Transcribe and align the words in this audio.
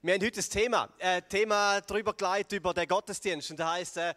Wir 0.00 0.14
haben 0.14 0.24
heute 0.24 0.38
ein 0.38 0.48
Thema, 0.48 0.88
ein 1.00 1.28
Thema 1.28 1.80
darüber 1.80 2.14
geleitet 2.14 2.52
über 2.52 2.72
den 2.72 2.86
Gottesdienst. 2.86 3.50
Und 3.50 3.58
das 3.58 3.68
heisst, 3.68 3.96
äh, 3.96 4.14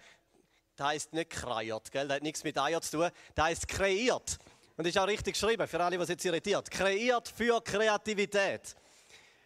das 0.75 0.87
heisst 0.87 1.13
nicht 1.13 1.31
kreiert, 1.31 1.91
gell? 1.91 2.07
das 2.07 2.17
hat 2.17 2.23
nichts 2.23 2.43
mit 2.43 2.55
Eier 2.59 2.79
zu 2.81 2.97
tun, 2.97 3.09
das 3.33 3.45
heisst 3.45 3.67
kreiert. 3.67 4.37
Und 4.77 4.85
ist 4.85 4.95
auch 4.99 5.07
richtig 5.07 5.33
geschrieben, 5.33 5.67
für 5.67 5.83
alle, 5.83 5.97
die 5.97 6.03
jetzt 6.03 6.23
irritiert. 6.23 6.69
Kreiert 6.69 7.27
für 7.29 7.59
Kreativität. 7.61 8.75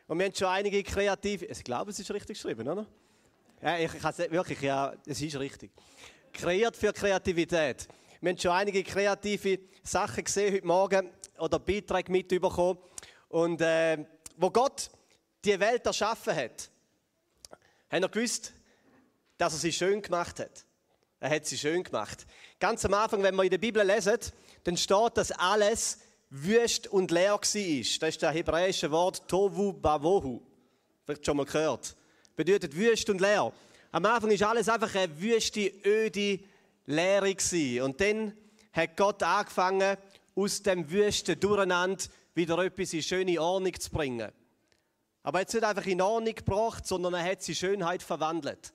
Und 0.07 0.19
wir 0.19 0.25
haben 0.25 0.35
schon 0.35 0.49
einige 0.49 0.83
kreative, 0.83 1.45
ich 1.45 1.63
glaube, 1.63 1.91
es 1.91 1.99
ist 1.99 2.11
richtig 2.11 2.35
geschrieben, 2.35 2.67
oder? 2.67 2.85
Ja, 3.61 3.77
ich, 3.77 3.93
ich 3.93 4.31
wirklich, 4.31 4.59
ja, 4.59 4.93
es 5.05 5.21
ist 5.21 5.39
richtig. 5.39 5.71
Kreiert 6.33 6.75
für 6.75 6.91
Kreativität. 6.91 7.87
Wir 8.19 8.31
haben 8.31 8.37
schon 8.37 8.51
einige 8.51 8.83
kreative 8.83 9.59
Sachen 9.83 10.21
gesehen 10.21 10.53
heute 10.53 10.67
Morgen 10.67 11.09
oder 11.37 11.59
Beiträge 11.59 12.11
mitbekommen. 12.11 12.77
Und 13.29 13.61
äh, 13.61 14.03
wo 14.35 14.49
Gott 14.49 14.89
die 15.45 15.59
Welt 15.59 15.85
erschaffen 15.85 16.35
hat, 16.35 16.69
haben 17.89 18.01
wir 18.01 18.09
gewusst, 18.09 18.53
dass 19.37 19.53
er 19.53 19.59
sie 19.59 19.73
schön 19.73 20.01
gemacht 20.01 20.39
hat. 20.39 20.65
Er 21.19 21.29
hat 21.29 21.45
sie 21.45 21.57
schön 21.57 21.83
gemacht. 21.83 22.25
Ganz 22.59 22.83
am 22.85 22.93
Anfang, 22.93 23.23
wenn 23.23 23.35
wir 23.35 23.43
in 23.43 23.49
der 23.49 23.57
Bibel 23.57 23.85
lesen, 23.85 24.17
dann 24.63 24.77
steht, 24.77 25.17
dass 25.17 25.31
alles 25.31 25.99
wüst 26.29 26.87
und 26.87 27.11
leer 27.11 27.33
war. 27.33 27.39
Das 27.39 27.55
ist 27.55 28.01
das 28.01 28.33
hebräische 28.33 28.91
Wort 28.91 29.27
Tovu 29.27 29.73
Bavohu. 29.73 30.41
Vielleicht 31.05 31.25
schon 31.25 31.37
mal 31.37 31.45
gehört. 31.45 31.95
Bedeutet 32.35 32.75
wüst 32.75 33.09
und 33.09 33.21
leer. 33.21 33.51
Am 33.91 34.05
Anfang 34.05 34.31
ist 34.31 34.43
alles 34.43 34.67
einfach 34.67 34.93
eine 34.95 35.21
wüste, 35.21 35.71
öde 35.85 36.39
Leere 36.87 37.83
Und 37.83 37.99
dann 38.01 38.33
hat 38.73 38.97
Gott 38.97 39.23
angefangen, 39.23 39.97
aus 40.35 40.61
dem 40.61 40.89
wüsten 40.91 41.39
Durcheinander 41.39 42.03
wieder 42.33 42.59
etwas 42.59 42.93
in 42.93 43.01
schöne 43.01 43.41
Ordnung 43.41 43.79
zu 43.79 43.89
bringen. 43.89 44.31
Aber 45.25 45.39
er 45.39 45.41
hat 45.41 45.47
es 45.47 45.53
nicht 45.55 45.63
einfach 45.63 45.85
in 45.87 46.01
Ordnung 46.03 46.35
gebracht, 46.35 46.85
sondern 46.85 47.15
er 47.15 47.23
hat 47.23 47.41
sie 47.41 47.55
Schönheit 47.55 48.03
verwandelt. 48.03 48.71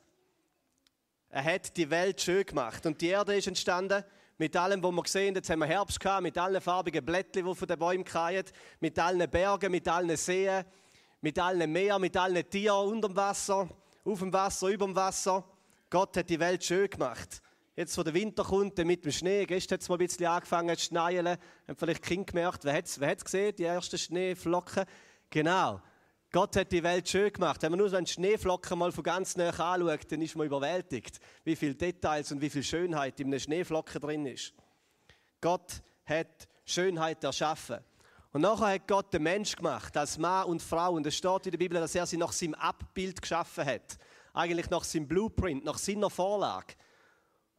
Er 1.28 1.44
hat 1.44 1.76
die 1.76 1.88
Welt 1.88 2.20
schön 2.20 2.44
gemacht. 2.44 2.84
Und 2.86 3.00
die 3.00 3.06
Erde 3.06 3.36
ist 3.36 3.46
entstanden 3.46 4.02
mit 4.36 4.56
allem, 4.56 4.82
was 4.82 4.90
wir 4.90 5.02
sehen. 5.06 5.36
Jetzt 5.36 5.48
haben 5.48 5.60
wir 5.60 5.66
Herbst 5.66 6.00
gehabt, 6.00 6.24
mit 6.24 6.36
allen 6.36 6.60
farbigen 6.60 7.04
Blättchen, 7.04 7.46
die 7.46 7.54
von 7.54 7.68
den 7.68 7.78
Bäumen 7.78 8.04
fallen, 8.04 8.44
mit 8.80 8.98
allen 8.98 9.30
Bergen, 9.30 9.70
mit 9.70 9.86
allen 9.86 10.16
Seen, 10.16 10.64
mit 11.20 11.38
allen 11.38 11.70
Meeren, 11.70 12.00
mit 12.00 12.16
allen 12.16 12.50
Tieren 12.50 12.88
unter 12.88 13.06
dem 13.06 13.16
Wasser, 13.16 13.68
auf 14.04 14.18
dem 14.18 14.32
Wasser, 14.32 14.66
über 14.66 14.86
dem 14.86 14.96
Wasser. 14.96 15.44
Gott 15.88 16.16
hat 16.16 16.28
die 16.28 16.40
Welt 16.40 16.64
schön 16.64 16.90
gemacht. 16.90 17.42
Jetzt, 17.76 17.96
wo 17.96 18.02
der 18.02 18.12
Winter 18.12 18.42
kommt, 18.42 18.76
mit 18.78 19.04
dem 19.04 19.12
Schnee, 19.12 19.46
gestern 19.46 19.76
hat 19.76 19.82
es 19.82 19.88
mal 19.88 19.94
ein 19.94 20.04
bisschen 20.04 20.26
angefangen 20.26 20.76
zu 20.76 20.86
schneien, 20.86 21.28
haben 21.28 21.76
vielleicht 21.76 22.02
Kind 22.02 22.26
gemerkt, 22.26 22.64
wer 22.64 22.74
hat 22.74 22.86
es 22.86 23.24
gesehen, 23.24 23.54
die 23.54 23.62
ersten 23.62 23.98
Schneeflocken? 23.98 24.84
Genau. 25.30 25.80
Gott 26.32 26.54
hat 26.54 26.70
die 26.70 26.82
Welt 26.84 27.08
schön 27.08 27.32
gemacht. 27.32 27.60
Wenn 27.62 27.72
man 27.72 27.78
nur 27.80 27.88
so 27.88 27.96
einen 27.96 28.06
Schneeflocken 28.06 28.78
mal 28.78 28.92
von 28.92 29.02
ganz 29.02 29.36
nah 29.36 29.48
anschaut, 29.48 30.12
dann 30.12 30.22
ist 30.22 30.36
man 30.36 30.46
überwältigt, 30.46 31.18
wie 31.42 31.56
viele 31.56 31.74
Details 31.74 32.30
und 32.30 32.40
wie 32.40 32.50
viel 32.50 32.62
Schönheit 32.62 33.18
in 33.18 33.26
einem 33.26 33.40
Schneeflocken 33.40 34.00
drin 34.00 34.26
ist. 34.26 34.54
Gott 35.40 35.82
hat 36.04 36.48
Schönheit 36.64 37.24
erschaffen. 37.24 37.78
Und 38.32 38.42
nachher 38.42 38.74
hat 38.74 38.86
Gott 38.86 39.12
den 39.12 39.24
Mensch 39.24 39.56
gemacht, 39.56 39.96
als 39.96 40.18
Mann 40.18 40.46
und 40.46 40.62
Frau. 40.62 40.92
Und 40.92 41.04
es 41.04 41.16
steht 41.16 41.46
in 41.46 41.50
der 41.50 41.58
Bibel, 41.58 41.80
dass 41.80 41.96
er 41.96 42.06
sie 42.06 42.16
nach 42.16 42.32
seinem 42.32 42.54
Abbild 42.54 43.20
geschaffen 43.20 43.64
hat. 43.64 43.98
Eigentlich 44.32 44.70
nach 44.70 44.84
seinem 44.84 45.08
Blueprint, 45.08 45.64
nach 45.64 45.78
seiner 45.78 46.10
Vorlage. 46.10 46.74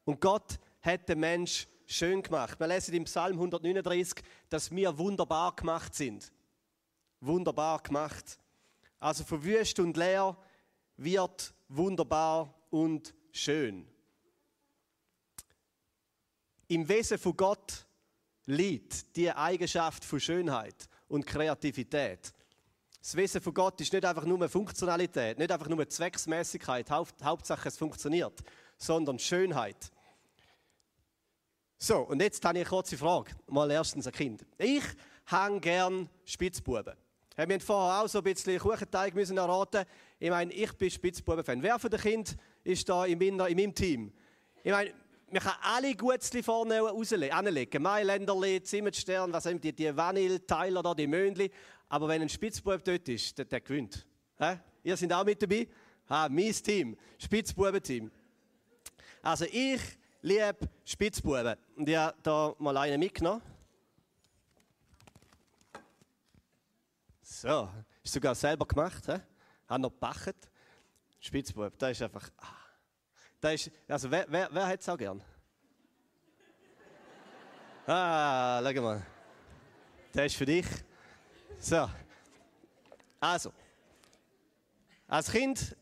Und 0.06 0.22
Gott 0.22 0.59
hat 0.81 1.09
den 1.09 1.19
Mensch 1.19 1.67
schön 1.85 2.23
gemacht. 2.23 2.58
Wir 2.58 2.67
lesen 2.67 2.94
im 2.94 3.03
Psalm 3.03 3.33
139, 3.33 4.23
dass 4.50 4.72
wir 4.72 4.97
wunderbar 4.97 5.53
gemacht 5.58 5.94
sind. 5.94 6.31
Wunderbar 7.19 7.83
gemacht. 7.83 8.39
Also 9.02 9.23
von 9.23 9.44
wüst 9.44 9.80
und 9.80 9.97
leer 9.97 10.38
wird 10.95 11.53
wunderbar 11.67 12.53
und 12.69 13.13
schön. 13.31 13.88
Im 16.67 16.88
Wesen 16.88 17.17
von 17.17 17.35
Gott 17.35 17.85
liegt 18.45 19.16
die 19.16 19.31
Eigenschaft 19.31 20.06
von 20.06 20.19
Schönheit 20.19 20.88
und 21.07 21.25
Kreativität. 21.25 22.31
Das 23.01 23.16
Wesen 23.16 23.41
von 23.41 23.56
Gott 23.56 23.81
ist 23.81 23.91
nicht 23.91 24.06
einfach 24.06 24.23
nur 24.23 24.47
Funktionalität, 24.47 25.39
nicht 25.39 25.51
einfach 25.51 25.68
nur 25.68 25.89
Zwecksmäßigkeit, 25.89 26.91
Hauptsache 26.91 27.69
es 27.69 27.78
funktioniert, 27.78 28.39
sondern 28.78 29.18
Schönheit. 29.18 29.91
So, 31.79 32.01
und 32.01 32.22
jetzt 32.22 32.45
habe 32.45 32.59
ich 32.59 32.66
eine 32.66 32.69
kurze 32.69 32.95
Frage. 32.95 33.31
Mal 33.47 33.72
erstens 33.72 34.06
ein 34.06 34.13
Kind. 34.13 34.45
Ich 34.59 34.83
habe 35.25 35.59
gern 35.59 36.07
Spitzbuben. 36.23 36.95
Wir 37.36 37.44
haben 37.44 37.59
vorher 37.62 38.02
auch 38.02 38.08
so 38.08 38.18
ein 38.18 38.24
bisschen 38.25 38.59
Kuchenteig 38.59 39.16
müssen 39.16 39.38
erraten. 39.38 39.86
Ich 40.19 40.30
meine, 40.30 40.52
ich 40.53 40.74
bin 40.74 40.92
Spitzbuben-Fan. 40.92 41.64
Wer 41.64 41.80
von 41.80 41.90
den 41.90 42.00
Kindern 42.00 42.36
ist 42.64 42.88
da 42.90 43.06
in, 43.06 43.18
meiner, 43.18 43.47
in 43.47 43.58
meinem 43.58 43.74
Team? 43.74 44.12
Ich 44.64 44.72
meine, 44.72 44.94
man 45.31 45.42
kann 45.42 45.56
alle 45.62 45.96
Gutzli 45.96 46.44
vorne 46.44 46.81
anlegen. 47.31 47.81
Mailänderli, 47.81 48.62
Zimmerstern, 48.62 49.31
was 49.31 49.46
haben 49.46 49.62
die, 49.62 49.72
die 49.74 49.96
Vanille-Teile 49.96 50.78
oder 50.78 50.94
die 50.94 51.08
Möhnli. 51.08 51.50
Aber 51.88 52.09
wenn 52.09 52.22
ein 52.22 52.30
Spitzbub 52.30 52.84
dort 52.84 53.08
ist, 53.08 53.38
der, 53.38 53.46
der 53.46 53.62
gewinnt. 53.62 54.06
Hä? 54.38 54.59
Ihr 54.84 54.98
seid 54.98 55.13
auch 55.13 55.24
mit 55.24 55.42
dabei? 55.42 55.68
Ha, 56.09 56.28
mein 56.30 56.52
Team, 56.52 56.98
Spitzbuben-Team. 57.18 58.12
Also 59.22 59.46
ich 59.46 59.80
liebe 60.22 60.69
Spitzbuben. 60.84 61.56
Und 61.78 61.88
ich 61.88 61.96
habe 61.96 62.18
da 62.22 62.53
mal 62.59 62.75
einen 62.75 63.00
mitgenommen. 63.00 63.42
So, 67.31 67.69
ist 68.03 68.14
sogar 68.14 68.36
selber 68.36 68.68
gemacht. 68.68 69.06
He? 69.06 69.14
Hat 69.14 69.80
noch 69.80 69.90
gebacken. 69.90 70.34
Spitzbub, 71.22 71.78
da 71.78 71.90
ist 71.90 72.02
einfach. 72.02 72.30
Ah. 72.38 72.47
Da 73.40 73.52
ist, 73.52 73.72
also 73.88 74.12
wer, 74.12 74.25
wer, 74.28 74.50
wer 74.52 74.68
hat 74.68 74.81
es 74.81 74.90
auch 74.90 74.97
gern? 74.97 75.24
Ah, 77.88 78.62
schau 78.62 78.81
mal. 78.81 79.06
Der 80.14 80.25
ist 80.25 80.36
für 80.36 80.46
dich. 80.46 80.66
So. 81.58 81.90
Also. 83.22 83.53
Als 85.08 85.31
Kind 85.31 85.75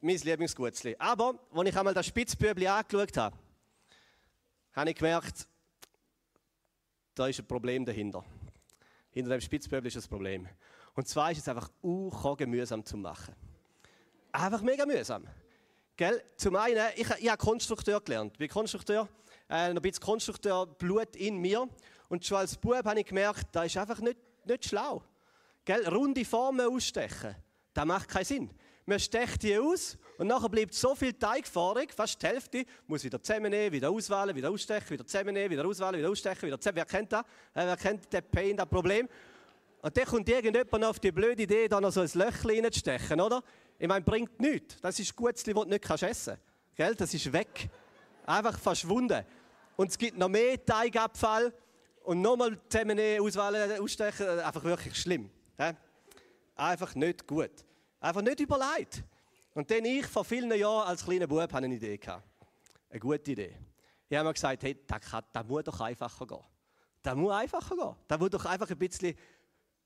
mein 0.00 0.16
Lieblingsgutzli. 0.16 0.96
Aber, 0.98 1.38
als 1.52 1.68
ich 1.68 1.78
einmal 1.78 1.94
das 1.94 2.06
Spitzbübli 2.06 2.66
angeschaut 2.66 3.16
habe, 3.16 3.36
habe 4.72 4.90
ich 4.90 4.96
gemerkt, 4.96 5.46
da 7.14 7.28
ist 7.28 7.38
ein 7.38 7.46
Problem 7.46 7.84
dahinter. 7.84 8.24
Hinter 9.12 9.30
dem 9.30 9.40
Spitzbübli 9.40 9.86
ist 9.86 9.96
ein 9.96 10.08
Problem. 10.08 10.48
Und 10.94 11.08
zwar 11.08 11.32
ist 11.32 11.38
es 11.38 11.48
einfach 11.48 11.70
uch 11.82 12.38
mühsam 12.46 12.84
zu 12.84 12.96
machen. 12.96 13.34
Einfach 14.32 14.62
mega 14.62 14.86
mühsam. 14.86 15.26
Gell? 15.96 16.22
Zum 16.36 16.56
einen, 16.56 16.80
ich, 16.96 17.08
ich 17.18 17.28
habe 17.28 17.38
Konstrukteur 17.38 18.00
gelernt. 18.00 18.32
Ich 18.32 18.38
bin 18.38 18.48
Konstrukteur, 18.48 19.08
äh, 19.48 19.54
ein 19.54 19.74
bisschen 19.76 20.02
Konstrukteur, 20.02 20.66
Blut 20.66 21.14
in 21.16 21.38
mir. 21.38 21.68
Und 22.08 22.24
schon 22.24 22.38
als 22.38 22.56
Bub 22.56 22.84
habe 22.84 23.00
ich 23.00 23.06
gemerkt, 23.06 23.48
das 23.52 23.66
ist 23.66 23.76
einfach 23.76 24.00
nicht, 24.00 24.18
nicht 24.44 24.64
schlau. 24.64 25.02
Gell? 25.64 25.86
Runde 25.88 26.24
Formen 26.24 26.66
ausstechen, 26.66 27.36
das 27.74 27.84
macht 27.84 28.08
keinen 28.08 28.24
Sinn. 28.24 28.50
Man 28.86 28.98
stecht 28.98 29.42
die 29.42 29.56
aus 29.56 29.96
und 30.18 30.26
nachher 30.26 30.48
bleibt 30.48 30.74
so 30.74 30.94
viel 30.94 31.12
Teig 31.12 31.46
vorig, 31.46 31.92
fast 31.92 32.20
die 32.20 32.26
Hälfte, 32.26 32.64
muss 32.86 33.04
wieder 33.04 33.22
zusammennehmen, 33.22 33.72
wieder 33.72 33.90
auswählen, 33.90 34.34
wieder 34.34 34.50
ausstechen, 34.50 34.90
wieder 34.90 35.06
zusammennehmen, 35.06 35.50
wieder 35.50 35.64
auswählen, 35.64 35.98
wieder 35.98 36.10
ausstechen, 36.10 36.42
wieder 36.42 36.60
zusammennehmen. 36.60 36.88
Wer 36.90 36.98
kennt 36.98 37.12
das? 37.12 37.20
Äh, 37.54 37.66
wer 37.66 37.76
kennt 37.76 38.12
den 38.12 38.24
Pain, 38.30 38.56
das 38.56 38.66
Problem? 38.66 39.08
Und 39.82 39.96
dann 39.96 40.04
kommt 40.04 40.28
irgendjemand 40.28 40.84
auf 40.84 40.98
die 40.98 41.10
blöde 41.10 41.42
Idee, 41.42 41.68
da 41.68 41.80
noch 41.80 41.90
so 41.90 42.00
ein 42.00 42.10
Löchchen 42.12 42.50
reinzustechen, 42.50 43.20
oder? 43.20 43.42
Ich 43.78 43.88
meine, 43.88 44.04
bringt 44.04 44.38
nichts. 44.38 44.76
Das 44.80 44.98
ist 44.98 45.16
Gutes, 45.16 45.42
das 45.42 45.54
du 45.54 45.64
nicht 45.64 45.90
essen 45.90 46.36
kannst. 46.76 47.00
Das 47.00 47.14
ist 47.14 47.32
weg. 47.32 47.70
Einfach 48.26 48.58
verschwunden. 48.58 49.24
Und 49.76 49.90
es 49.90 49.96
gibt 49.96 50.18
noch 50.18 50.28
mehr 50.28 50.62
Teigabfall 50.62 51.52
und 52.02 52.20
nochmal 52.20 52.60
zusammennehmen, 52.68 53.26
auswählen, 53.26 53.80
ausstechen. 53.80 54.28
Einfach 54.40 54.64
wirklich 54.64 54.94
schlimm. 54.96 55.30
Einfach 56.54 56.94
nicht 56.94 57.26
gut. 57.26 57.64
Einfach 58.00 58.20
nicht 58.20 58.40
überlegt. 58.40 59.02
Und 59.54 59.70
dann 59.70 59.84
ich, 59.86 60.06
vor 60.06 60.24
vielen 60.24 60.52
Jahren 60.52 60.88
als 60.88 61.04
kleiner 61.04 61.26
Bub, 61.26 61.40
hatte 61.40 61.56
eine 61.56 61.74
Idee. 61.74 61.98
Eine 62.90 63.00
gute 63.00 63.30
Idee. 63.32 63.56
Ich 64.10 64.16
habe 64.16 64.28
mir 64.28 64.34
gesagt, 64.34 64.62
hey, 64.62 64.76
das, 64.86 65.00
das 65.32 65.46
muss 65.46 65.64
doch 65.64 65.80
einfacher 65.80 66.26
gehen. 66.26 66.44
Das 67.02 67.14
muss 67.14 67.32
einfacher 67.32 67.76
gehen. 67.76 67.96
Das 68.06 68.18
muss 68.18 68.30
doch 68.30 68.44
einfach 68.44 68.68
ein 68.68 68.78
bisschen 68.78 69.16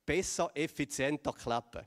besser, 0.04 0.50
effizienter 0.54 1.32
klappen. 1.32 1.82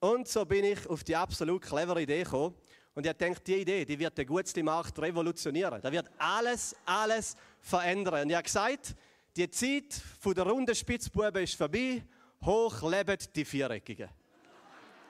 Und 0.00 0.28
so 0.28 0.44
bin 0.44 0.64
ich 0.64 0.86
auf 0.88 1.02
die 1.04 1.16
absolut 1.16 1.62
clevere 1.62 2.02
Idee 2.02 2.22
gekommen. 2.22 2.54
Und 2.94 3.06
ich 3.06 3.12
denke, 3.12 3.40
die 3.40 3.56
Idee, 3.56 3.84
die 3.84 3.98
wird 3.98 4.16
den 4.16 4.26
Gutzli-Markt 4.26 4.98
revolutionieren. 4.98 5.80
Da 5.80 5.92
wird 5.92 6.10
alles, 6.18 6.74
alles 6.84 7.36
verändern. 7.60 8.22
Und 8.22 8.30
ich 8.30 8.36
habe 8.36 8.44
gesagt, 8.44 8.94
die 9.36 9.50
Zeit 9.50 10.00
der 10.24 10.44
runden 10.44 10.74
Spitzbuben 10.74 11.42
ist 11.42 11.54
vorbei. 11.54 12.02
Hoch 12.42 12.82
leben 12.90 13.18
die 13.34 13.44
Viereckigen. 13.44 14.08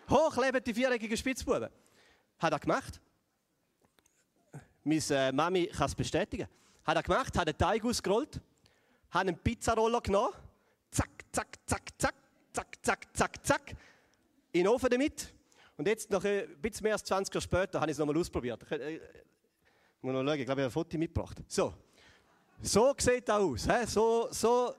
Hoch 0.08 0.36
leben 0.36 0.62
die 0.62 0.74
viereckigen 0.74 1.16
Spitzbuben. 1.16 1.68
Hat 2.38 2.52
er 2.52 2.58
gemacht. 2.58 3.00
Meine 4.84 5.02
äh, 5.10 5.32
Mami 5.32 5.66
kann 5.66 5.86
es 5.86 5.94
bestätigen. 5.94 6.48
Hat 6.84 6.96
er 6.96 7.02
gemacht, 7.02 7.36
hat 7.36 7.48
den 7.48 7.58
Teig 7.58 7.84
ausgerollt, 7.84 8.40
hat 9.10 9.22
einen 9.22 9.36
Pizzaroller 9.36 10.00
genommen, 10.00 10.34
zack, 10.96 11.24
zack, 11.32 11.58
zack, 11.66 11.98
zack, 11.98 12.14
zack, 12.52 12.78
zack, 12.82 13.16
zack, 13.16 13.46
zack, 13.46 13.70
in 14.52 14.64
den 14.64 14.68
Ofen 14.68 14.88
damit 14.88 15.34
Und 15.76 15.86
jetzt, 15.86 16.10
noch 16.10 16.24
ein 16.24 16.56
bisschen 16.60 16.84
mehr 16.84 16.94
als 16.94 17.04
20 17.04 17.34
Jahre 17.34 17.42
später, 17.42 17.80
habe 17.80 17.90
ich 17.90 17.94
es 17.94 17.98
nochmal 17.98 18.16
ausprobiert. 18.16 18.62
Ich, 18.62 18.72
äh, 18.72 19.00
muss 20.00 20.12
noch 20.14 20.22
schauen, 20.24 20.38
ich 20.38 20.46
glaube, 20.46 20.60
ich 20.60 20.64
habe 20.64 20.64
ein 20.64 20.70
Foto 20.70 20.98
mitgebracht. 20.98 21.42
So. 21.48 21.74
So 22.62 22.94
sieht 22.96 23.28
das 23.28 23.36
aus. 23.36 23.66
He? 23.66 23.86
So, 23.86 24.28
so, 24.30 24.74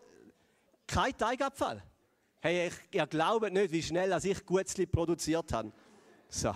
kein 0.87 1.15
Teigabfall. 1.15 1.83
Hey, 2.39 2.67
ich, 2.67 2.73
ihr 2.91 3.05
glaubt 3.05 3.51
nicht, 3.51 3.71
wie 3.71 3.83
schnell 3.83 4.11
als 4.13 4.25
ich 4.25 4.43
Gutzli 4.43 4.87
produziert 4.87 5.51
habe. 5.53 5.71
So, 6.29 6.53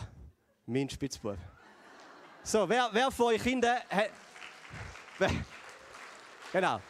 mein 0.66 0.90
Spitzbub. 0.90 1.38
So, 2.44 2.68
wer, 2.68 2.90
wer 2.92 3.12
von 3.12 3.28
euch 3.28 3.44
Kinder... 3.44 3.82
Wer, 5.20 5.32
genau. 6.52 6.82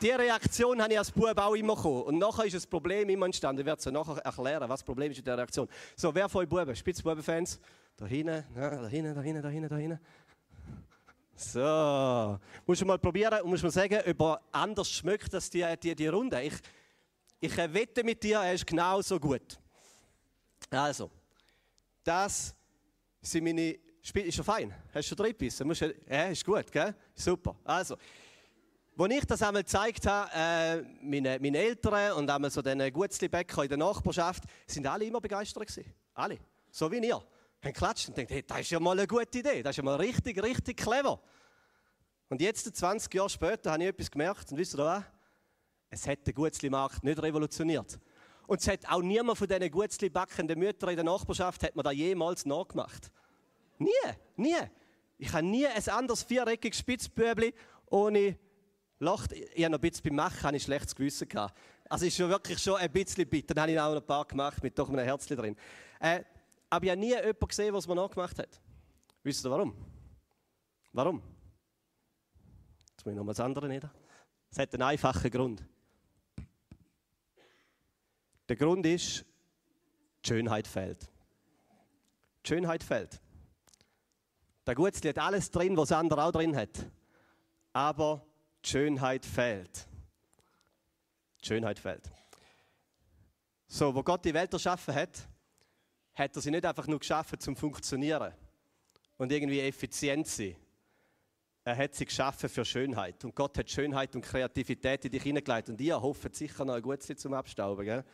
Die 0.00 0.10
Reaktion 0.10 0.80
habe 0.80 0.92
ich 0.92 0.98
als 0.98 1.10
Bub 1.10 1.36
auch 1.38 1.54
immer 1.54 1.74
bekommen. 1.74 2.02
Und 2.02 2.18
nachher 2.18 2.44
ist 2.44 2.54
ein 2.54 2.70
Problem 2.70 3.08
immer 3.08 3.26
entstanden. 3.26 3.60
Ich 3.60 3.66
werde 3.66 3.80
es 3.80 3.86
nachher 3.86 4.18
erklären, 4.18 4.68
was 4.68 4.80
das 4.80 4.84
Problem 4.84 5.10
ist 5.10 5.16
mit 5.16 5.26
der 5.26 5.38
Reaktion. 5.38 5.68
So, 5.96 6.14
wer 6.14 6.28
von 6.28 6.42
euch 6.42 6.48
Buben? 6.48 6.74
Spitzbuben-Fans? 6.74 7.58
Da 7.96 8.06
hinten, 8.06 8.44
da 8.54 8.86
hinten, 8.86 9.14
da 9.14 9.20
hinten, 9.20 9.42
da 9.42 9.48
hinten, 9.48 9.68
da 9.68 9.76
hinten. 9.76 10.00
So. 11.34 12.38
Musst 12.66 12.80
du 12.80 12.86
mal 12.86 12.98
probieren 12.98 13.40
und 13.42 13.50
musst 13.50 13.62
mal 13.64 13.70
sagen, 13.70 14.00
ob 14.06 14.20
er 14.20 14.40
anders 14.52 14.90
schmeckt 14.90 15.34
als 15.34 15.50
die, 15.50 15.64
die, 15.82 15.94
die 15.94 16.06
Runde. 16.06 16.42
Ich, 16.42 16.54
ich 17.40 17.56
wette 17.56 18.04
mit 18.04 18.22
dir, 18.22 18.38
er 18.38 18.54
ist 18.54 18.66
genauso 18.66 19.18
gut. 19.18 19.58
Also, 20.70 21.10
das 22.04 22.54
sind 23.20 23.44
meine 23.44 23.78
Spiele. 24.02 24.26
Ist 24.26 24.36
schon 24.36 24.44
fein? 24.44 24.72
Hast 24.94 24.94
du 24.94 25.02
schon 25.02 25.16
drin 25.16 25.32
gebissen? 25.32 25.72
Ja, 26.08 26.26
ist 26.26 26.44
gut, 26.44 26.70
gell? 26.70 26.94
Super. 27.14 27.56
Also, 27.64 27.96
als 28.98 29.14
ich 29.14 29.24
das 29.26 29.42
einmal 29.42 29.62
gezeigt 29.62 30.06
habe, 30.06 30.30
äh, 30.34 30.82
meine, 31.02 31.38
meine 31.40 31.58
Eltern 31.58 32.14
und 32.14 32.28
einmal 32.28 32.50
so 32.50 32.62
den 32.62 32.92
Gutzli-Bäcker 32.92 33.62
in 33.62 33.68
der 33.68 33.78
Nachbarschaft, 33.78 34.42
sind 34.66 34.86
alle 34.86 35.04
immer 35.04 35.20
begeistert 35.20 35.66
gewesen. 35.66 35.94
Alle. 36.14 36.38
So 36.70 36.90
wie 36.90 36.98
ihr. 36.98 37.14
Haben 37.14 37.24
geklatscht 37.62 38.08
und 38.08 38.16
denkt, 38.16 38.32
hey, 38.32 38.42
das 38.44 38.60
ist 38.60 38.70
ja 38.70 38.80
mal 38.80 38.98
eine 38.98 39.06
gute 39.06 39.38
Idee. 39.38 39.62
Das 39.62 39.70
ist 39.70 39.76
ja 39.76 39.82
mal 39.84 39.96
richtig, 39.96 40.42
richtig 40.42 40.76
clever. 40.76 41.20
Und 42.28 42.40
jetzt, 42.40 42.64
20 42.76 43.12
Jahre 43.14 43.30
später, 43.30 43.72
habe 43.72 43.82
ich 43.84 43.88
etwas 43.88 44.10
gemerkt. 44.10 44.50
Und 44.50 44.58
wisst 44.58 44.74
ihr 44.74 44.78
was? 44.78 45.04
Es 45.90 46.06
hat 46.06 46.26
den 46.26 46.34
Gutzli-Markt 46.34 47.04
nicht 47.04 47.22
revolutioniert. 47.22 47.98
Und 48.46 48.60
es 48.60 48.68
hat 48.68 48.88
auch 48.88 49.02
niemand 49.02 49.38
von 49.38 49.46
diesen 49.46 49.70
Gutzli-backenden 49.70 50.58
Müttern 50.58 50.90
in 50.90 50.96
der 50.96 51.04
Nachbarschaft 51.04 51.62
hat 51.62 51.76
mir 51.76 51.82
da 51.82 51.92
jemals 51.92 52.46
nachgemacht. 52.46 53.12
Nie, 53.78 53.90
nie. 54.36 54.56
Ich 55.18 55.32
habe 55.32 55.46
nie 55.46 55.66
ein 55.66 55.88
anderes 55.88 56.22
viereckiges 56.22 56.78
Spitzbübli 56.78 57.54
ohne 57.90 58.38
lacht, 58.98 59.32
ich 59.32 59.64
habe 59.64 59.70
noch 59.70 59.78
ein 59.78 59.80
bisschen 59.80 60.02
beim 60.04 60.16
Machen 60.16 60.42
habe 60.42 60.56
ich 60.56 60.62
schlechtes 60.62 60.94
Gewissen 60.94 61.28
gehabt. 61.28 61.56
Also 61.88 62.06
ist 62.06 62.16
schon 62.16 62.28
wirklich 62.28 62.58
schon 62.58 62.76
ein 62.76 62.90
bisschen 62.90 63.28
bitter. 63.28 63.54
Dann 63.54 63.62
habe 63.62 63.72
ich 63.72 63.80
auch 63.80 63.94
noch 63.94 64.00
ein 64.00 64.06
paar 64.06 64.24
gemacht 64.26 64.62
mit 64.62 64.78
doch 64.78 64.88
einem 64.88 65.04
Herzchen 65.04 65.36
drin. 65.36 65.56
Äh, 66.00 66.22
aber 66.70 66.84
ich 66.84 66.90
habe 66.90 67.00
nie 67.00 67.10
jemanden 67.10 67.48
gesehen, 67.48 67.74
es 67.74 67.88
mir 67.88 67.94
nachgemacht 67.94 68.38
hat. 68.38 68.60
Wisst 69.22 69.44
ihr 69.44 69.50
warum? 69.50 69.74
Warum? 70.92 71.22
Jetzt 72.90 73.04
muss 73.04 73.12
ich 73.12 73.16
noch 73.16 73.24
mal 73.24 73.32
das 73.32 73.40
andere 73.40 73.68
nieder. 73.68 73.90
Es 74.50 74.58
hat 74.58 74.72
einen 74.74 74.82
einfachen 74.82 75.30
Grund. 75.30 75.64
Der 78.48 78.56
Grund 78.56 78.84
ist, 78.86 79.24
die 80.24 80.28
Schönheit 80.28 80.66
fehlt. 80.66 81.08
Die 82.44 82.48
Schönheit 82.48 82.82
fehlt. 82.82 83.20
Der 84.66 84.74
Gutzli 84.74 85.10
hat 85.10 85.18
alles 85.18 85.50
drin, 85.50 85.76
was 85.76 85.88
der 85.88 85.98
andere 85.98 86.24
auch 86.24 86.32
drin 86.32 86.56
hat. 86.56 86.86
Aber 87.72 88.26
Schönheit 88.62 89.24
fehlt. 89.24 89.86
Schönheit 91.42 91.78
fehlt. 91.78 92.10
So, 93.66 93.94
wo 93.94 94.02
Gott 94.02 94.24
die 94.24 94.34
Welt 94.34 94.52
erschaffen 94.52 94.94
hat, 94.94 95.28
hat 96.14 96.34
er 96.34 96.42
sie 96.42 96.50
nicht 96.50 96.64
einfach 96.64 96.86
nur 96.86 96.98
geschaffen 96.98 97.38
zum 97.38 97.54
Funktionieren 97.54 98.32
und 99.16 99.30
irgendwie 99.30 99.60
effizient 99.60 100.26
zu 100.26 100.36
sein. 100.36 100.56
Er 101.64 101.76
hat 101.76 101.94
sie 101.94 102.06
geschaffen 102.06 102.48
für 102.48 102.64
Schönheit. 102.64 103.22
Und 103.24 103.34
Gott 103.34 103.58
hat 103.58 103.70
Schönheit 103.70 104.14
und 104.14 104.22
Kreativität 104.22 105.04
in 105.04 105.10
dich 105.10 105.22
hineingelegt. 105.22 105.68
Und 105.68 105.80
ihr 105.80 106.00
hofft 106.00 106.34
sicher 106.34 106.64
noch 106.64 106.74
ein 106.74 106.82
gutes 106.82 107.14
zum 107.18 107.34
Abstauben. 107.34 107.84
Gell? 107.84 108.04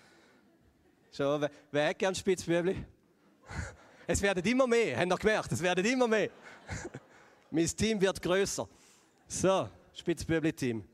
Schon, 1.12 1.40
wer, 1.40 1.50
wer 1.70 1.88
hat 1.90 1.98
gern 1.98 2.14
Spitzbübli? 2.14 2.84
Es 4.06 4.20
werden 4.20 4.44
immer 4.44 4.66
mehr, 4.66 4.98
habt 4.98 5.10
ihr 5.10 5.16
gemerkt? 5.16 5.52
Es 5.52 5.62
werden 5.62 5.82
immer 5.82 6.06
mehr. 6.06 6.28
mein 7.50 7.66
Team 7.66 7.98
wird 7.98 8.20
größer. 8.20 8.68
So, 9.26 9.68
Spitzbübli-Team. 9.94 10.84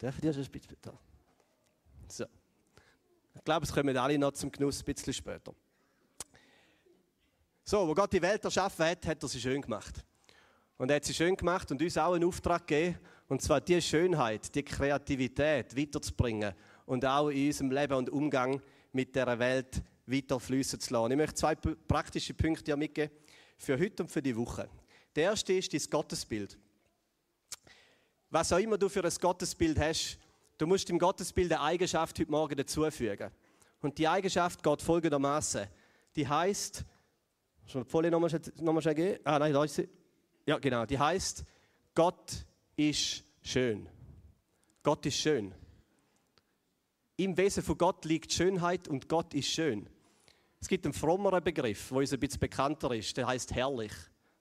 Dürfen 0.00 0.20
die 0.20 0.32
schon 0.32 0.44
Spitzbübli? 0.44 0.92
So. 2.08 2.24
Ich 3.34 3.44
glaube, 3.44 3.64
es 3.64 3.72
kommen 3.72 3.96
alle 3.96 4.18
noch 4.18 4.32
zum 4.32 4.50
Genuss 4.50 4.80
ein 4.80 4.84
bisschen 4.84 5.12
später. 5.12 5.54
So, 7.64 7.86
wo 7.86 7.94
Gott 7.94 8.12
die 8.12 8.20
Welt 8.20 8.44
erschaffen 8.44 8.84
hat, 8.84 9.06
hat 9.06 9.22
er 9.22 9.28
sie 9.28 9.40
schön 9.40 9.62
gemacht. 9.62 10.04
Und 10.76 10.90
er 10.90 10.96
hat 10.96 11.04
sie 11.04 11.14
schön 11.14 11.36
gemacht 11.36 11.70
und 11.70 11.80
uns 11.80 11.96
auch 11.98 12.14
einen 12.14 12.24
Auftrag 12.24 12.66
gegeben, 12.66 12.98
und 13.28 13.40
zwar 13.42 13.60
die 13.60 13.80
Schönheit, 13.80 14.52
die 14.54 14.64
Kreativität 14.64 15.76
weiterzubringen 15.76 16.52
und 16.86 17.04
auch 17.04 17.28
in 17.28 17.46
unserem 17.46 17.70
Leben 17.70 17.94
und 17.94 18.10
Umgang 18.10 18.60
mit 18.92 19.14
der 19.14 19.38
Welt 19.38 19.82
weiterfließen 20.06 20.80
zu 20.80 20.92
lassen. 20.92 21.12
Ich 21.12 21.16
möchte 21.16 21.34
zwei 21.34 21.54
praktische 21.54 22.34
Punkte 22.34 22.76
mitgeben 22.76 23.14
für 23.56 23.78
heute 23.78 24.02
und 24.02 24.08
für 24.08 24.22
die 24.22 24.36
Woche. 24.36 24.68
Der 25.14 25.24
erste 25.24 25.52
ist 25.52 25.72
das 25.72 25.88
Gottesbild 25.88 26.58
was 28.30 28.52
auch 28.52 28.58
immer 28.58 28.78
du 28.78 28.88
für 28.88 29.04
ein 29.04 29.12
Gottesbild 29.20 29.78
hast, 29.78 30.18
du 30.56 30.66
musst 30.66 30.88
dem 30.88 30.98
Gottesbild 30.98 31.52
eine 31.52 31.60
Eigenschaft 31.60 32.18
heute 32.18 32.30
Morgen 32.30 32.56
dazufügen. 32.56 33.30
Und 33.82 33.98
die 33.98 34.06
Eigenschaft 34.06 34.62
geht 34.62 34.82
folgendermaßen. 34.82 35.66
Die 36.14 36.26
heißt, 36.26 36.84
schon 37.66 37.84
die 37.84 37.90
Folie 37.90 38.10
nochmal, 38.10 38.30
nochmal 38.60 38.82
schnell 38.82 38.94
gehen? 38.94 39.20
Ah, 39.24 39.38
nein, 39.38 39.52
da 39.52 39.64
ist 39.64 39.74
sie. 39.74 39.88
Ja, 40.46 40.58
genau. 40.58 40.86
Die 40.86 40.98
heißt, 40.98 41.44
Gott 41.94 42.46
ist 42.76 43.24
schön. 43.42 43.88
Gott 44.82 45.04
ist 45.06 45.16
schön. 45.16 45.54
Im 47.16 47.36
Wesen 47.36 47.62
von 47.62 47.76
Gott 47.76 48.04
liegt 48.04 48.32
Schönheit 48.32 48.88
und 48.88 49.08
Gott 49.08 49.34
ist 49.34 49.48
schön. 49.48 49.88
Es 50.60 50.68
gibt 50.68 50.84
einen 50.84 50.94
frommeren 50.94 51.42
Begriff, 51.42 51.88
der 51.88 51.98
uns 51.98 52.12
ein 52.12 52.20
bisschen 52.20 52.40
bekannter 52.40 52.94
ist. 52.94 53.16
Der 53.16 53.26
heißt 53.26 53.54
herrlich. 53.54 53.92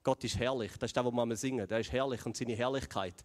Gott 0.04 0.24
ist 0.24 0.38
herrlich. 0.38 0.72
Das 0.80 0.90
ist 0.90 0.98
das, 0.98 1.06
was 1.06 1.14
wir 1.14 1.36
singen. 1.36 1.68
Der 1.68 1.80
ist 1.80 1.92
herrlich 1.92 2.26
und 2.26 2.36
seine 2.36 2.56
Herrlichkeit. 2.56 3.16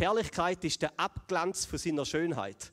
Die 0.00 0.06
Herrlichkeit 0.06 0.64
ist 0.64 0.80
der 0.80 0.98
Abglanz 0.98 1.66
von 1.66 1.78
seiner 1.78 2.06
Schönheit. 2.06 2.72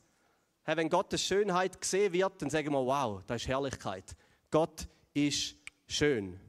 Wenn 0.64 0.88
Gottes 0.88 1.26
Schönheit 1.26 1.82
gesehen 1.82 2.14
wird, 2.14 2.42
dann 2.42 2.50
sagen 2.50 2.72
wir, 2.72 2.86
wow, 2.86 3.22
das 3.28 3.42
ist 3.42 3.50
Herrlichkeit. 3.50 4.16
Gott 4.50 4.88
ist 5.14 5.58
schön. 5.88 6.40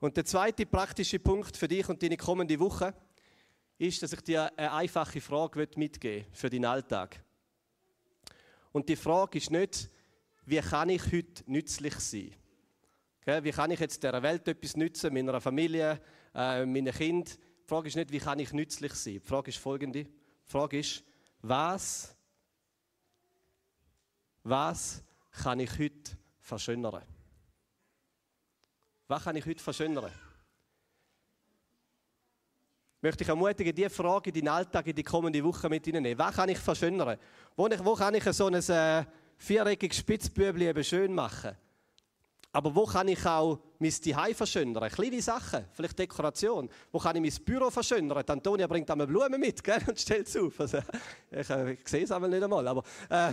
Und 0.00 0.16
der 0.16 0.24
zweite 0.24 0.64
praktische 0.64 1.18
Punkt 1.18 1.54
für 1.54 1.68
dich 1.68 1.86
und 1.86 2.02
deine 2.02 2.16
kommende 2.16 2.58
Woche 2.58 2.94
ist, 3.76 4.02
dass 4.02 4.14
ich 4.14 4.22
dir 4.22 4.50
eine 4.56 4.72
einfache 4.72 5.20
Frage 5.20 5.68
mitgeben 5.76 6.24
für 6.32 6.48
deinen 6.48 6.64
Alltag. 6.64 7.22
Und 8.72 8.88
die 8.88 8.96
Frage 8.96 9.36
ist 9.36 9.50
nicht, 9.50 9.90
wie 10.46 10.60
kann 10.60 10.88
ich 10.88 11.12
heute 11.12 11.44
nützlich 11.44 11.96
sein? 11.96 12.34
Wie 13.42 13.52
kann 13.52 13.70
ich 13.70 13.80
jetzt 13.80 14.02
der 14.02 14.22
Welt 14.22 14.48
etwas 14.48 14.76
nützen, 14.76 15.12
meiner 15.12 15.42
Familie, 15.42 16.00
äh, 16.34 16.64
meinen 16.64 16.94
Kindern? 16.94 17.34
Die 17.64 17.68
Frage 17.68 17.88
ist 17.88 17.96
nicht, 17.96 18.12
wie 18.12 18.18
kann 18.18 18.38
ich 18.38 18.52
nützlich 18.52 18.92
sein? 18.94 19.14
Die 19.14 19.20
Frage 19.20 19.48
ist 19.48 19.58
folgende. 19.58 20.04
Die 20.04 20.50
Frage 20.50 20.78
ist, 20.78 21.02
was, 21.40 22.14
was 24.42 25.02
kann 25.30 25.60
ich 25.60 25.78
heute 25.78 26.12
verschönern? 26.38 27.02
Was 29.08 29.24
kann 29.24 29.36
ich 29.36 29.46
heute 29.46 29.62
verschönern? 29.62 30.12
möchte 33.04 33.22
ich 33.22 33.28
ermutigen, 33.28 33.74
diese 33.74 33.90
Frage 33.90 34.30
in 34.30 34.34
deinen 34.34 34.48
Alltag 34.48 34.86
in 34.86 34.96
die 34.96 35.02
kommende 35.02 35.44
Woche 35.44 35.68
mit 35.68 35.84
hineinnehmen. 35.84 36.18
Was 36.18 36.34
kann 36.34 36.48
ich 36.48 36.58
verschönern? 36.58 37.18
Wo, 37.54 37.68
wo 37.84 37.94
kann 37.94 38.14
ich 38.14 38.24
so 38.24 38.46
ein 38.46 38.54
äh, 38.54 39.04
viereckiges 39.36 39.98
Spitzbübli 39.98 40.68
eben 40.68 40.82
schön 40.82 41.14
machen? 41.14 41.54
Aber 42.54 42.72
wo 42.72 42.86
kann 42.86 43.08
ich 43.08 43.26
auch 43.26 43.58
mein 43.80 43.90
Zuhause 43.90 44.32
verschönern? 44.32 44.88
Kleine 44.88 45.20
Sachen, 45.20 45.64
vielleicht 45.72 45.98
Dekoration. 45.98 46.70
Wo 46.92 47.00
kann 47.00 47.16
ich 47.16 47.22
mein 47.36 47.44
Büro 47.44 47.68
verschönern? 47.68 48.22
Antonia 48.24 48.68
bringt 48.68 48.88
einmal 48.88 49.08
Blumen 49.08 49.40
mit 49.40 49.62
gell, 49.64 49.82
und 49.88 49.98
stellt 49.98 50.28
es 50.28 50.36
auf. 50.36 50.60
Also, 50.60 50.78
ich, 51.32 51.50
äh, 51.50 51.72
ich 51.72 51.88
sehe 51.88 52.04
es 52.04 52.12
einmal 52.12 52.30
nicht 52.30 52.44
einmal. 52.44 52.66
Aber, 52.68 52.84
äh, 53.08 53.32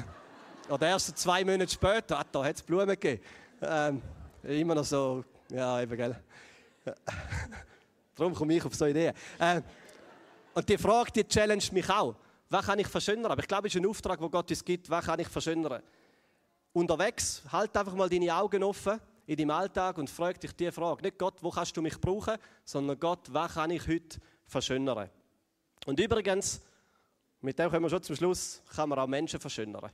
oder 0.68 0.88
erst 0.88 1.16
zwei 1.20 1.46
Monate 1.46 1.72
später, 1.72 2.18
ah, 2.18 2.26
da 2.32 2.44
hat 2.44 2.56
es 2.56 2.64
Blumen 2.64 2.88
gegeben. 2.88 3.22
Ähm, 3.62 4.02
immer 4.42 4.74
noch 4.74 4.86
so, 4.86 5.24
ja, 5.52 5.80
eben, 5.80 5.96
gell. 5.96 6.20
Darum 8.16 8.34
komme 8.34 8.56
ich 8.56 8.66
auf 8.66 8.74
so 8.74 8.88
Ideen. 8.88 9.14
Äh, 9.38 9.62
und 10.56 10.68
die 10.68 10.80
Frage, 10.80 11.12
die 11.12 11.28
challenged 11.28 11.72
mich 11.74 11.88
auch. 11.92 12.16
Was 12.50 12.66
kann 12.66 12.80
ich 12.80 12.88
verschönern? 12.88 13.32
Aber 13.32 13.42
ich 13.42 13.48
glaube, 13.48 13.68
es 13.68 13.76
ist 13.76 13.80
ein 13.80 13.86
Auftrag, 13.86 14.20
den 14.20 14.32
Gott 14.32 14.50
uns 14.50 14.66
gibt. 14.66 14.90
Was 14.90 15.06
kann 15.06 15.20
ich 15.20 15.28
verschönern? 15.28 15.84
Unterwegs, 16.74 17.44
halt 17.52 17.78
einfach 17.78 17.94
mal 17.94 18.10
deine 18.10 18.34
Augen 18.34 18.64
offen 18.64 19.00
in 19.26 19.38
deinem 19.38 19.52
Alltag 19.52 19.98
und 19.98 20.10
frag 20.10 20.40
dich 20.40 20.54
diese 20.54 20.72
Frage. 20.72 21.04
Nicht 21.04 21.18
Gott, 21.18 21.36
wo 21.42 21.50
kannst 21.50 21.76
du 21.78 21.82
mich 21.82 22.00
brauchen, 22.00 22.38
sondern 22.66 23.00
Gott, 23.00 23.32
was 23.32 23.54
kann 23.54 23.72
ich 23.72 23.88
heute 23.88 24.20
verschönern? 24.46 25.10
Und 25.86 26.00
übrigens, 26.00 26.62
mit 27.42 27.58
dem 27.58 27.70
kommen 27.70 27.84
wir 27.84 27.90
schon 27.90 28.04
zum 28.04 28.16
Schluss, 28.16 28.62
kann 28.76 28.90
man 28.90 29.00
auch 29.00 29.08
Menschen 29.08 29.40
verschönern. 29.40 29.92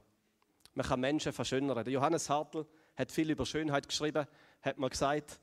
Man 0.73 0.85
kann 0.85 0.99
Menschen 0.99 1.31
verschönern. 1.31 1.83
Der 1.83 1.93
Johannes 1.93 2.29
Hartl 2.29 2.65
hat 2.95 3.11
viel 3.11 3.29
über 3.29 3.45
Schönheit 3.45 3.87
geschrieben, 3.87 4.27
hat 4.61 4.77
man 4.77 4.89
gesagt, 4.89 5.39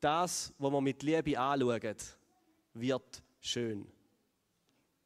das, 0.00 0.52
was 0.58 0.70
man 0.70 0.84
mit 0.84 1.02
Liebe 1.02 1.38
anschaut, 1.38 2.16
wird 2.74 3.22
schön. 3.40 3.86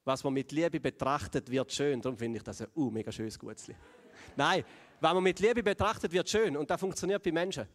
Was 0.04 0.24
man 0.24 0.32
mit 0.32 0.50
Liebe 0.52 0.80
betrachtet, 0.80 1.50
wird 1.50 1.70
schön. 1.70 2.00
Darum 2.00 2.16
finde 2.16 2.38
ich 2.38 2.42
das 2.42 2.62
ein 2.62 2.68
uh, 2.74 2.90
mega 2.90 3.12
schönes 3.12 3.38
Gutzli. 3.38 3.76
Nein, 4.36 4.64
was 5.00 5.14
man 5.14 5.22
mit 5.22 5.38
Liebe 5.38 5.62
betrachtet, 5.62 6.10
wird 6.12 6.28
schön. 6.28 6.56
Und 6.56 6.70
das 6.70 6.80
funktioniert 6.80 7.22
bei 7.22 7.30
Menschen. 7.30 7.68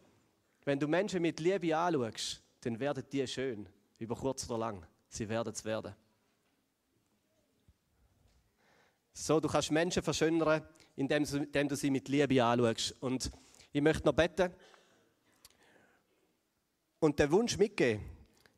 Wenn 0.64 0.78
du 0.78 0.88
Menschen 0.88 1.20
mit 1.20 1.40
Liebe 1.40 1.76
anschaust, 1.76 2.42
dann 2.60 2.80
werden 2.80 3.04
die 3.10 3.26
schön. 3.26 3.68
Über 3.98 4.16
kurz 4.16 4.48
oder 4.48 4.58
lang. 4.58 4.86
Sie 5.08 5.28
werden 5.28 5.52
es 5.52 5.64
werden. 5.64 5.94
So, 9.12 9.38
du 9.38 9.48
kannst 9.48 9.70
Menschen 9.70 10.02
verschönern, 10.02 10.66
indem, 10.96 11.24
du 11.68 11.76
sie 11.76 11.90
mit 11.90 12.08
Liebe 12.08 12.42
anschaust. 12.42 12.96
Und 13.00 13.30
ich 13.72 13.82
möchte 13.82 14.06
noch 14.06 14.14
beten 14.14 14.52
und 16.98 17.18
den 17.18 17.30
Wunsch 17.30 17.58
mitgeben, 17.58 18.02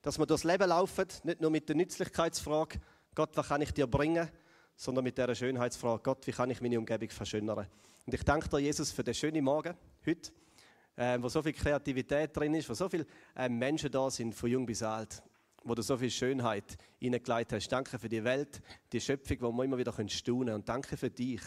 dass 0.02 0.18
wir 0.18 0.26
durchs 0.26 0.44
Leben 0.44 0.68
laufen, 0.68 1.08
nicht 1.24 1.40
nur 1.40 1.50
mit 1.50 1.68
der 1.68 1.74
Nützlichkeitsfrage, 1.76 2.80
Gott, 3.14 3.36
was 3.36 3.48
kann 3.48 3.60
ich 3.60 3.72
dir 3.72 3.88
bringen, 3.88 4.28
sondern 4.76 5.04
mit 5.04 5.18
der 5.18 5.34
Schönheitsfrage, 5.34 6.02
Gott, 6.02 6.26
wie 6.26 6.32
kann 6.32 6.50
ich 6.50 6.60
meine 6.60 6.78
Umgebung 6.78 7.10
verschönern. 7.10 7.66
Und 8.06 8.14
ich 8.14 8.22
danke 8.22 8.48
dir, 8.48 8.60
Jesus, 8.60 8.92
für 8.92 9.02
den 9.02 9.14
schönen 9.14 9.42
Morgen 9.42 9.74
heute, 10.06 10.30
äh, 10.96 11.18
wo 11.20 11.28
so 11.28 11.42
viel 11.42 11.52
Kreativität 11.52 12.36
drin 12.36 12.54
ist, 12.54 12.68
wo 12.68 12.74
so 12.74 12.88
viele 12.88 13.06
äh, 13.34 13.48
Menschen 13.48 13.90
da 13.90 14.10
sind, 14.10 14.34
von 14.34 14.50
jung 14.50 14.66
bis 14.66 14.82
alt 14.82 15.22
wo 15.68 15.74
du 15.74 15.82
so 15.82 15.96
viel 15.96 16.10
Schönheit 16.10 16.76
hineingelegt 16.98 17.52
hast. 17.52 17.68
Danke 17.68 17.98
für 17.98 18.08
die 18.08 18.22
Welt, 18.24 18.62
die 18.92 19.00
Schöpfung, 19.00 19.38
wo 19.40 19.52
wir 19.52 19.64
immer 19.64 19.78
wieder 19.78 19.92
staunen 20.08 20.46
können. 20.46 20.54
Und 20.54 20.68
danke 20.68 20.96
für 20.96 21.10
dich, 21.10 21.40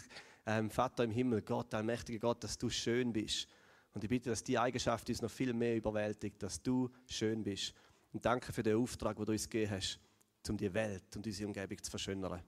ähm, 0.45 0.69
Vater 0.69 1.03
im 1.03 1.11
Himmel, 1.11 1.41
Gott, 1.41 1.73
allmächtiger 1.73 2.19
Gott, 2.19 2.43
dass 2.43 2.57
du 2.57 2.69
schön 2.69 3.13
bist. 3.13 3.47
Und 3.93 4.03
ich 4.03 4.09
bitte, 4.09 4.29
dass 4.29 4.43
die 4.43 4.57
Eigenschaft 4.57 5.09
uns 5.09 5.21
noch 5.21 5.31
viel 5.31 5.53
mehr 5.53 5.75
überwältigt, 5.75 6.41
dass 6.43 6.61
du 6.61 6.89
schön 7.07 7.43
bist. 7.43 7.73
Und 8.13 8.25
danke 8.25 8.51
für 8.53 8.63
den 8.63 8.77
Auftrag, 8.77 9.17
den 9.17 9.25
du 9.25 9.31
uns 9.31 9.49
gegeben 9.49 9.71
hast, 9.71 9.99
um 10.47 10.57
die 10.57 10.73
Welt 10.73 11.15
und 11.15 11.25
unsere 11.25 11.47
Umgebung 11.47 11.81
zu 11.81 11.89
verschönern. 11.89 12.41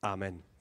Amen. 0.00 0.51